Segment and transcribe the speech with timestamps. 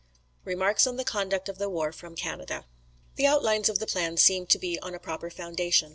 [0.45, 2.65] "REMARKS ON THE CONDUCT OF THE WAR FROM CANADA.
[3.17, 5.89] "The outlines of the plan seem to be on a proper foundation.